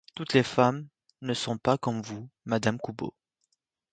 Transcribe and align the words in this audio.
Toutes 0.15 0.33
les 0.33 0.41
femmes 0.41 0.87
ne 1.21 1.35
sont 1.35 1.59
pas 1.59 1.77
comme 1.77 2.01
vous, 2.01 2.27
madame 2.47 2.79
Coupeau. 2.79 3.13